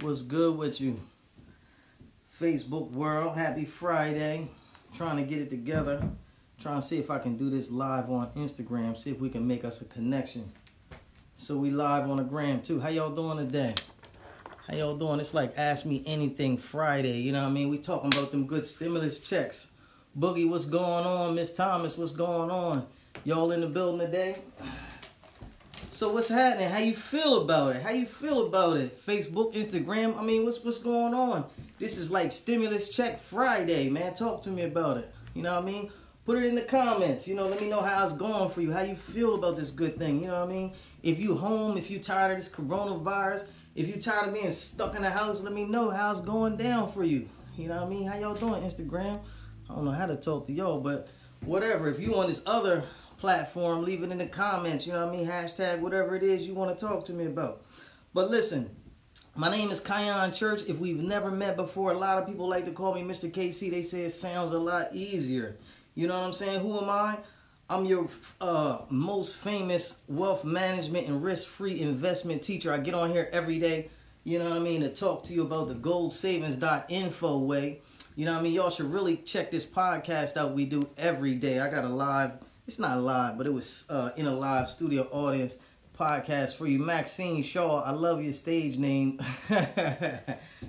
[0.00, 1.00] What's good with you?
[2.40, 4.48] Facebook world, happy Friday.
[4.94, 6.08] Trying to get it together.
[6.60, 8.96] Trying to see if I can do this live on Instagram.
[8.96, 10.52] See if we can make us a connection.
[11.34, 12.78] So we live on the gram too.
[12.78, 13.74] How y'all doing today?
[14.68, 15.18] How y'all doing?
[15.18, 17.18] It's like Ask Me Anything Friday.
[17.18, 17.68] You know what I mean?
[17.68, 19.66] We talking about them good stimulus checks.
[20.16, 21.34] Boogie, what's going on?
[21.34, 22.86] Miss Thomas, what's going on?
[23.24, 24.36] Y'all in the building today?
[25.98, 26.68] So what's happening?
[26.68, 27.82] How you feel about it?
[27.82, 29.04] How you feel about it?
[29.04, 30.16] Facebook, Instagram.
[30.16, 31.44] I mean, what's what's going on?
[31.80, 34.14] This is like stimulus check Friday, man.
[34.14, 35.12] Talk to me about it.
[35.34, 35.90] You know what I mean?
[36.24, 37.26] Put it in the comments.
[37.26, 38.70] You know, let me know how it's going for you.
[38.70, 40.20] How you feel about this good thing.
[40.20, 40.72] You know what I mean?
[41.02, 44.94] If you home, if you tired of this coronavirus, if you tired of being stuck
[44.94, 47.28] in the house, let me know how it's going down for you.
[47.56, 48.06] You know what I mean?
[48.06, 49.18] How y'all doing, Instagram?
[49.68, 51.08] I don't know how to talk to y'all, but
[51.40, 51.90] whatever.
[51.90, 52.84] If you on this other
[53.18, 54.86] platform, leave it in the comments.
[54.86, 55.26] You know what I mean?
[55.26, 57.62] Hashtag whatever it is you want to talk to me about.
[58.14, 58.70] But listen,
[59.34, 60.62] my name is Kion Church.
[60.66, 63.30] If we've never met before, a lot of people like to call me Mr.
[63.30, 63.70] KC.
[63.70, 65.56] They say it sounds a lot easier.
[65.94, 66.60] You know what I'm saying?
[66.60, 67.18] Who am I?
[67.70, 68.08] I'm your
[68.40, 72.72] uh, most famous wealth management and risk-free investment teacher.
[72.72, 73.90] I get on here every day,
[74.24, 77.80] you know what I mean, to talk to you about the goldsavings.info way.
[78.16, 78.54] You know what I mean?
[78.54, 81.60] Y'all should really check this podcast out we do every day.
[81.60, 82.32] I got a live
[82.68, 85.56] it's not live, but it was uh, in a live studio audience
[85.98, 86.78] podcast for you.
[86.78, 89.18] Maxine Shaw, I love your stage name.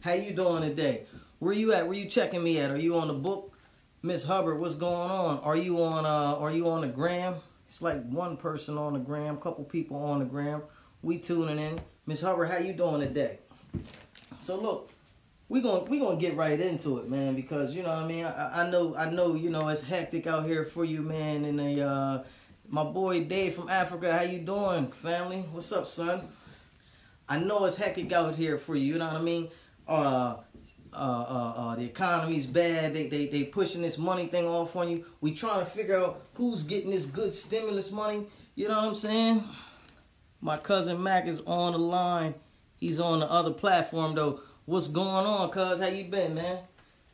[0.00, 1.06] How you doing today?
[1.38, 1.86] Where you at?
[1.86, 2.72] Where you checking me at?
[2.72, 3.56] Are you on the book?
[4.02, 5.38] Miss Hubbard, what's going on?
[5.38, 7.36] Are you on uh are you on the gram?
[7.68, 10.62] It's like one person on the gram, couple people on the gram.
[11.02, 11.78] We tuning in.
[12.06, 13.38] Miss Hubbard, how you doing today?
[14.40, 14.90] So look,
[15.54, 18.24] we going we gonna get right into it, man, because you know what I mean.
[18.24, 21.44] I, I know I know you know it's hectic out here for you, man.
[21.44, 22.24] And uh,
[22.68, 25.46] my boy Dave from Africa, how you doing, family?
[25.52, 26.26] What's up, son?
[27.28, 28.94] I know it's hectic out here for you.
[28.94, 29.48] You know what I mean?
[29.86, 30.36] Uh,
[30.92, 32.92] uh, uh, uh, the economy's bad.
[32.92, 35.04] They, they they pushing this money thing off on you.
[35.20, 38.26] We trying to figure out who's getting this good stimulus money.
[38.56, 39.44] You know what I'm saying?
[40.40, 42.34] My cousin Mac is on the line.
[42.76, 44.40] He's on the other platform though.
[44.66, 45.78] What's going on, cuz?
[45.78, 46.60] How you been, man?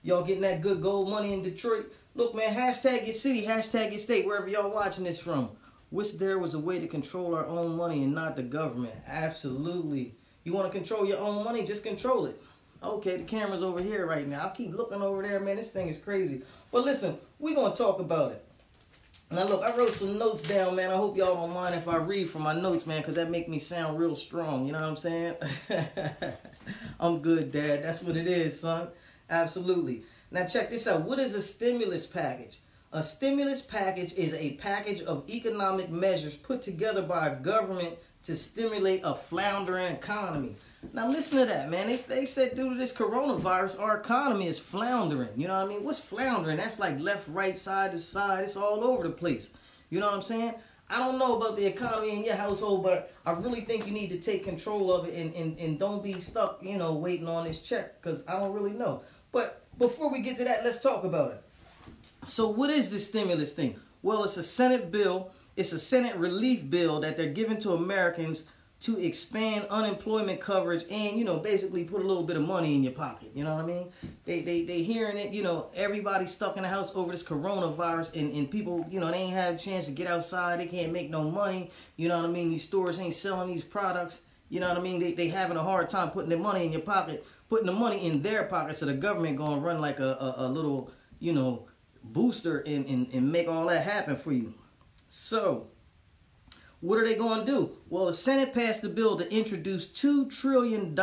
[0.04, 1.92] Y'all getting that good gold money in Detroit?
[2.14, 5.50] Look, man, hashtag your city, hashtag your state, wherever y'all watching this from.
[5.90, 8.94] Wish there was a way to control our own money and not the government.
[9.04, 10.14] Absolutely.
[10.44, 11.64] You want to control your own money?
[11.64, 12.40] Just control it.
[12.84, 14.42] Okay, the camera's over here right now.
[14.42, 15.56] I'll keep looking over there, man.
[15.56, 16.42] This thing is crazy.
[16.70, 18.44] But listen, we're going to talk about it.
[19.32, 20.90] Now look, I wrote some notes down, man.
[20.90, 23.48] I hope y'all don't mind if I read from my notes, man, because that make
[23.48, 24.66] me sound real strong.
[24.66, 25.34] You know what I'm saying?
[27.00, 27.84] I'm good, Dad.
[27.84, 28.88] That's what it is, son.
[29.28, 30.02] Absolutely.
[30.30, 31.02] Now check this out.
[31.02, 32.58] What is a stimulus package?
[32.92, 38.36] A stimulus package is a package of economic measures put together by a government to
[38.36, 40.56] stimulate a floundering economy.
[40.92, 41.86] Now listen to that, man.
[41.86, 45.28] They, they said due to this coronavirus, our economy is floundering.
[45.36, 45.84] You know what I mean?
[45.84, 46.56] What's floundering?
[46.56, 48.44] That's like left, right, side to side.
[48.44, 49.50] It's all over the place.
[49.90, 50.54] You know what I'm saying?
[50.90, 54.08] I don't know about the economy in your household, but I really think you need
[54.08, 57.44] to take control of it and, and, and don't be stuck, you know, waiting on
[57.44, 59.02] this check because I don't really know.
[59.30, 61.44] But before we get to that, let's talk about it.
[62.26, 63.78] So what is this stimulus thing?
[64.02, 65.30] Well, it's a Senate bill.
[65.56, 68.44] It's a Senate relief bill that they're giving to Americans
[68.80, 72.82] to expand unemployment coverage and you know basically put a little bit of money in
[72.82, 73.92] your pocket you know what i mean?
[74.24, 78.18] They they they hearing it you know everybody stuck in the house over this coronavirus
[78.18, 80.92] and, and people you know they ain't have a chance to get outside they can't
[80.92, 82.50] make no money you know what i mean?
[82.50, 85.00] These stores ain't selling these products you know what i mean?
[85.00, 88.06] They, they having a hard time putting their money in your pocket putting the money
[88.06, 91.66] in their pocket so the government gonna run like a, a, a little you know
[92.02, 94.54] booster and, and and make all that happen for you.
[95.08, 95.68] So
[96.80, 97.76] what are they going to do?
[97.88, 100.98] Well, the Senate passed a bill to introduce $2 trillion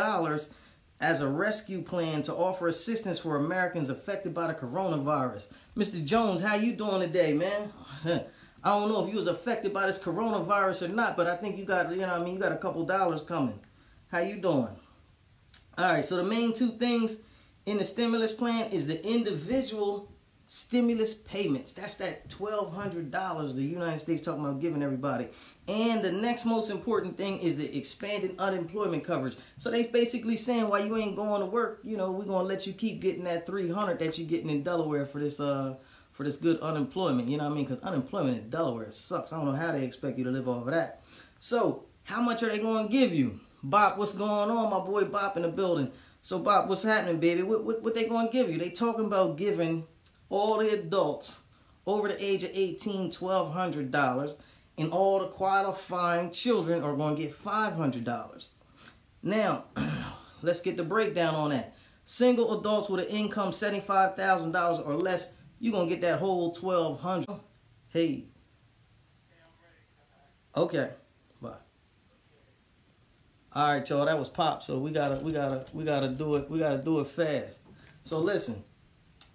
[1.00, 5.52] as a rescue plan to offer assistance for Americans affected by the coronavirus.
[5.76, 6.04] Mr.
[6.04, 7.72] Jones, how you doing today, man?
[8.64, 11.56] I don't know if you was affected by this coronavirus or not, but I think
[11.56, 13.60] you got, you know I mean, you got a couple dollars coming.
[14.10, 14.68] How you doing?
[15.76, 17.20] All right, so the main two things
[17.66, 20.10] in the stimulus plan is the individual
[20.48, 21.72] stimulus payments.
[21.72, 25.28] That's that $1,200 the United States talking about giving everybody.
[25.68, 29.36] And the next most important thing is the expanded unemployment coverage.
[29.58, 32.54] So they basically saying while you ain't going to work, you know, we're going to
[32.54, 35.76] let you keep getting that 300 that you're getting in Delaware for this uh
[36.12, 37.28] for this good unemployment.
[37.28, 37.66] You know what I mean?
[37.66, 39.32] Because unemployment in Delaware sucks.
[39.32, 41.02] I don't know how they expect you to live off of that.
[41.38, 43.38] So how much are they going to give you?
[43.62, 44.70] Bob, what's going on?
[44.70, 45.92] My boy Bob in the building.
[46.22, 47.42] So Bob, what's happening, baby?
[47.42, 48.58] What, what, what they going to give you?
[48.58, 49.86] They talking about giving
[50.30, 51.40] all the adults
[51.86, 54.36] over the age of 18 $1,200
[54.76, 58.48] and all the qualifying children are going to get $500.
[59.22, 59.64] Now,
[60.42, 61.74] let's get the breakdown on that.
[62.04, 67.40] Single adults with an income $75,000 or less, you're going to get that whole 1200
[67.88, 68.26] Hey.
[70.54, 70.90] Okay.
[71.40, 71.52] Bye.
[73.54, 74.04] All right, y'all.
[74.04, 74.62] That was pop.
[74.62, 76.50] So we gotta, we gotta, we gotta do it.
[76.50, 77.60] We gotta do it fast.
[78.02, 78.62] So listen,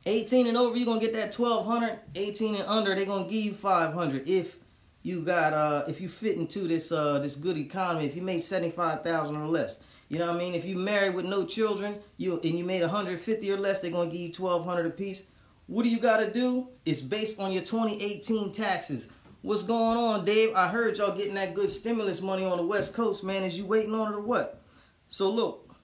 [0.05, 1.99] 18 and over, you're gonna get that 1200.
[2.15, 4.57] 18 and under, they're gonna give you 500 if
[5.01, 8.05] you got, uh, if you fit into this, uh, this good economy.
[8.05, 9.79] If you made 75,000 or less.
[10.09, 10.53] You know what I mean?
[10.53, 14.09] If you married with no children, you and you made 150 or less, they're gonna
[14.09, 15.25] give you 1200 a piece.
[15.67, 16.67] What do you gotta do?
[16.85, 19.07] It's based on your 2018 taxes.
[19.41, 20.53] What's going on, Dave?
[20.55, 23.43] I heard y'all getting that good stimulus money on the West Coast, man.
[23.43, 24.61] Is you waiting on it or what?
[25.07, 25.75] So look,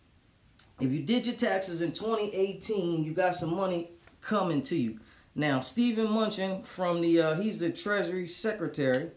[0.79, 4.99] if you did your taxes in 2018, you got some money coming to you.
[5.35, 9.11] Now, Steven Mnuchin from the, uh, he's the Treasury Secretary.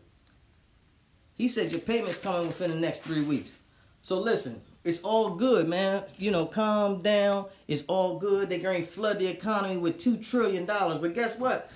[1.34, 3.56] He said your payment's coming within the next three weeks.
[4.02, 6.04] So listen, it's all good, man.
[6.18, 7.46] You know, calm down.
[7.68, 8.48] It's all good.
[8.48, 10.66] They're going to flood the economy with $2 trillion.
[10.66, 11.70] But guess what?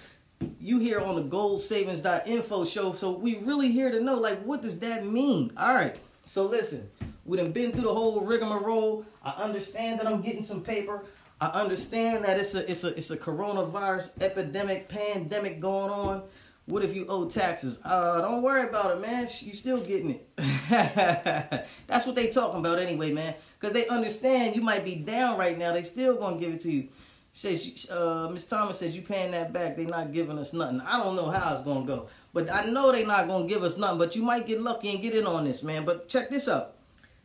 [0.61, 2.93] you here on the goldsavings.info show.
[2.93, 5.52] So we really here to know, like, what does that mean?
[5.56, 5.99] All right.
[6.25, 6.88] So listen,
[7.25, 9.05] we done been through the whole rigmarole.
[9.23, 11.05] I understand that I'm getting some paper.
[11.41, 16.23] I understand that it's a it's a it's a coronavirus epidemic, pandemic going on.
[16.67, 17.79] What if you owe taxes?
[17.85, 19.29] Uh, don't worry about it, man.
[19.41, 20.29] You still getting it.
[21.87, 23.35] That's what they talking about anyway, man.
[23.61, 25.73] Because they understand you might be down right now.
[25.73, 26.88] They still gonna give it to you
[27.37, 29.77] says uh, Miss Thomas says you paying that back.
[29.77, 30.81] They not giving us nothing.
[30.81, 33.77] I don't know how it's gonna go, but I know they not gonna give us
[33.77, 33.99] nothing.
[33.99, 35.85] But you might get lucky and get in on this, man.
[35.85, 36.75] But check this out.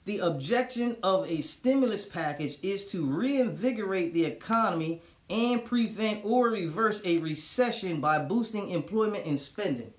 [0.05, 7.01] The objection of a stimulus package is to reinvigorate the economy and prevent or reverse
[7.05, 9.93] a recession by boosting employment and spending.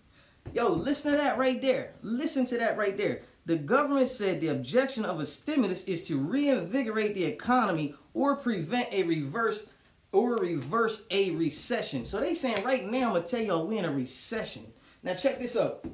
[0.54, 1.92] Yo, listen to that right there.
[2.02, 3.22] Listen to that right there.
[3.46, 8.92] The government said the objection of a stimulus is to reinvigorate the economy or prevent
[8.92, 9.68] a reverse
[10.12, 12.04] or reverse a recession.
[12.04, 14.64] So they saying right now, I'm gonna tell y'all we in a recession.
[15.02, 15.84] Now check this out.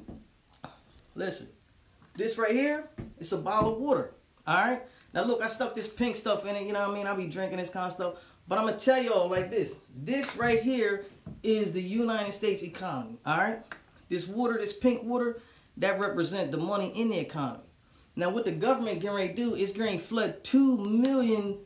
[1.15, 1.47] Listen,
[2.15, 2.89] this right here,
[3.19, 4.11] it's a bottle of water.
[4.45, 4.81] All right.
[5.13, 6.65] Now look, I stuck this pink stuff in it.
[6.65, 7.07] You know what I mean?
[7.07, 8.15] I'll be drinking this kind of stuff.
[8.47, 9.81] But I'm gonna tell y'all like this.
[9.95, 11.05] This right here
[11.43, 13.17] is the United States economy.
[13.25, 13.59] All right.
[14.09, 15.39] This water, this pink water,
[15.77, 17.63] that represent the money in the economy.
[18.15, 21.59] Now what the government getting ready to do is to flood two million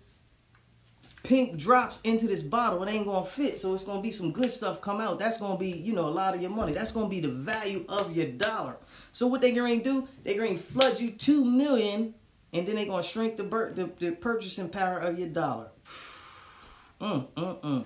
[1.23, 3.57] pink drops into this bottle, it ain't gonna fit.
[3.57, 5.19] So it's gonna be some good stuff come out.
[5.19, 6.73] That's gonna be, you know, a lot of your money.
[6.73, 8.75] That's gonna be the value of your dollar.
[9.13, 10.07] So what they gonna do?
[10.23, 12.15] They gonna flood you two million,
[12.51, 15.69] and then they gonna shrink the, the, the purchasing power of your dollar.
[17.01, 17.85] Mm, mm, mm.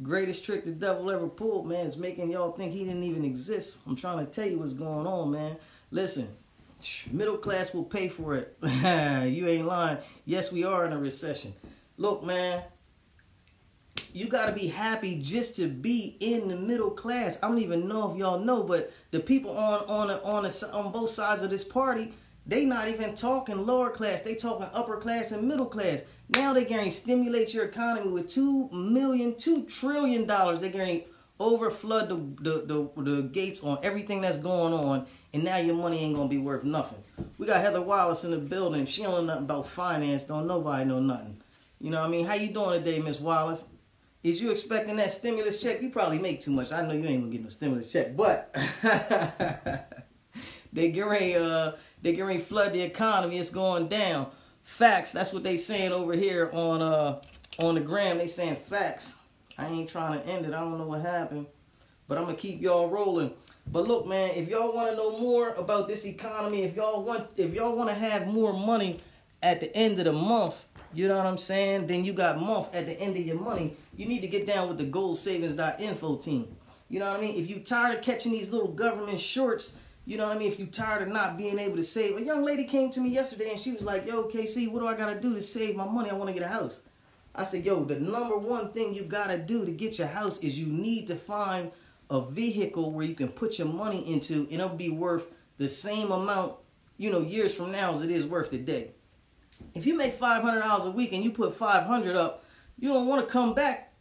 [0.00, 3.78] Greatest trick the devil ever pulled, man, is making y'all think he didn't even exist.
[3.84, 5.56] I'm trying to tell you what's going on, man.
[5.90, 6.28] Listen,
[7.10, 8.56] middle class will pay for it.
[8.62, 9.98] you ain't lying.
[10.24, 11.52] Yes, we are in a recession.
[11.96, 12.62] Look, man,
[14.14, 17.36] you got to be happy just to be in the middle class.
[17.42, 21.10] I don't even know if y'all know, but the people on on on on both
[21.10, 22.14] sides of this party,
[22.46, 24.22] they not even talking lower class.
[24.22, 26.04] They talking upper class and middle class.
[26.28, 30.60] Now they're going to stimulate your economy with two million, two trillion dollars.
[30.60, 31.06] They're going to
[31.40, 32.14] over flood the,
[32.50, 36.28] the, the, the gates on everything that's going on, and now your money ain't gonna
[36.28, 37.02] be worth nothing.
[37.38, 38.86] We got Heather Wallace in the building.
[38.86, 40.22] She don't know nothing about finance.
[40.22, 41.36] Don't nobody know nothing.
[41.80, 42.24] You know what I mean?
[42.24, 43.64] How you doing today, Miss Wallace?
[44.24, 45.82] Is you expecting that stimulus check?
[45.82, 46.72] You probably make too much.
[46.72, 48.56] I know you ain't gonna get no stimulus check, but
[50.72, 53.38] they get uh, they get flood the economy.
[53.38, 54.28] It's going down.
[54.62, 55.12] Facts.
[55.12, 57.20] That's what they saying over here on uh
[57.58, 58.16] on the gram.
[58.16, 59.12] They saying facts.
[59.58, 60.54] I ain't trying to end it.
[60.54, 61.44] I don't know what happened,
[62.08, 63.30] but I'm gonna keep y'all rolling.
[63.66, 67.28] But look, man, if y'all want to know more about this economy, if y'all want,
[67.36, 69.00] if y'all want to have more money
[69.42, 71.86] at the end of the month, you know what I'm saying?
[71.86, 73.76] Then you got month at the end of your money.
[73.96, 76.56] You need to get down with the goldsavings.info team.
[76.88, 77.40] You know what I mean?
[77.40, 80.52] If you tired of catching these little government shorts, you know what I mean?
[80.52, 82.16] If you tired of not being able to save.
[82.16, 84.86] A young lady came to me yesterday and she was like, yo, KC, what do
[84.86, 86.10] I got to do to save my money?
[86.10, 86.82] I want to get a house.
[87.34, 90.38] I said, yo, the number one thing you got to do to get your house
[90.38, 91.72] is you need to find
[92.10, 96.12] a vehicle where you can put your money into and it'll be worth the same
[96.12, 96.54] amount,
[96.98, 98.90] you know, years from now as it is worth today.
[99.74, 102.44] If you make $500 a week and you put 500 up,
[102.78, 103.92] you don't want to come back,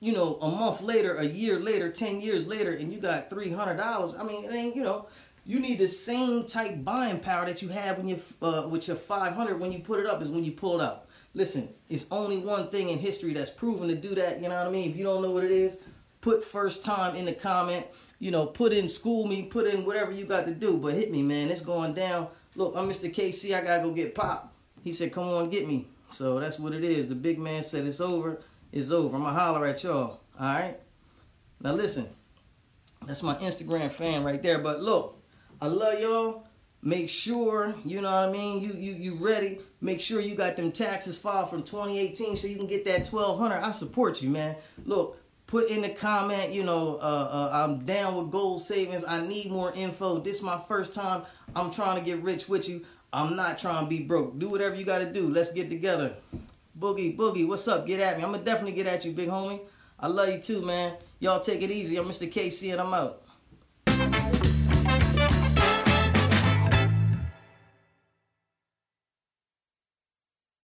[0.00, 4.18] you know, a month later, a year later, 10 years later, and you got $300.
[4.18, 5.06] I mean, it ain't, you know,
[5.44, 8.96] you need the same type buying power that you have when you uh, with your
[8.96, 11.06] 500 when you put it up is when you pull it out.
[11.34, 14.40] Listen, it's only one thing in history that's proven to do that.
[14.40, 14.90] You know what I mean?
[14.90, 15.78] If you don't know what it is,
[16.20, 17.86] put first time in the comment.
[18.18, 20.76] You know, put in school me, put in whatever you got to do.
[20.76, 21.48] But hit me, man.
[21.48, 22.28] It's going down.
[22.54, 23.12] Look, I'm Mr.
[23.12, 23.56] KC.
[23.56, 24.51] I gotta go get pop.
[24.82, 25.86] He said, come on, get me.
[26.08, 27.08] So that's what it is.
[27.08, 28.40] The big man said it's over.
[28.70, 29.16] It's over.
[29.16, 30.20] I'm gonna holler at y'all.
[30.38, 30.78] All right.
[31.60, 32.08] Now listen.
[33.06, 34.58] That's my Instagram fan right there.
[34.58, 35.20] But look,
[35.60, 36.44] I love y'all.
[36.82, 38.60] Make sure you know what I mean.
[38.60, 39.60] You you you ready?
[39.80, 43.56] Make sure you got them taxes filed from 2018 so you can get that 1200.
[43.56, 44.56] I support you, man.
[44.84, 46.52] Look, put in the comment.
[46.52, 49.04] You know, uh, uh, I'm down with gold savings.
[49.06, 50.18] I need more info.
[50.18, 51.22] This is my first time.
[51.54, 52.84] I'm trying to get rich with you.
[53.12, 54.38] I'm not trying to be broke.
[54.38, 55.28] Do whatever you got to do.
[55.28, 56.14] Let's get together.
[56.78, 57.86] Boogie, Boogie, what's up?
[57.86, 58.24] Get at me.
[58.24, 59.60] I'm going to definitely get at you, big homie.
[60.00, 60.94] I love you too, man.
[61.20, 61.96] Y'all take it easy.
[61.98, 62.30] I'm Mr.
[62.32, 63.21] KC and I'm out.